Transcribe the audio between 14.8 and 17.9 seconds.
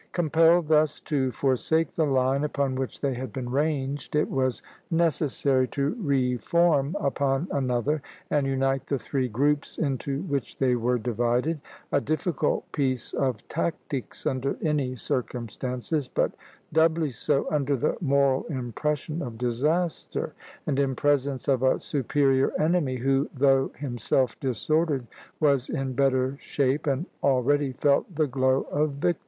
circumstances, but doubly so under